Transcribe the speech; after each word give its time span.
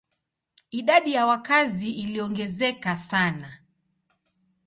Idadi 0.71 1.11
ya 1.13 1.25
wakazi 1.25 1.91
iliongezeka 1.91 2.97
sana. 2.97 3.57